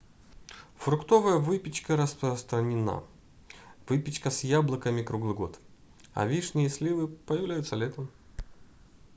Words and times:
фруктовая 0.79 1.37
выпечка 1.37 1.95
распространена 1.95 3.03
выпечка 3.87 4.31
с 4.31 4.43
яблоками 4.43 5.03
круглый 5.03 5.35
год 5.35 5.59
а 6.15 6.25
вишни 6.25 6.65
и 6.65 6.69
сливы 6.69 7.07
появляются 7.07 7.75
летом 7.75 8.09